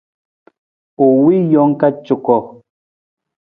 U 1.03 1.05
wii 1.23 1.47
jawang 1.51 1.75
ka 1.79 1.87
cuko. 2.05 2.35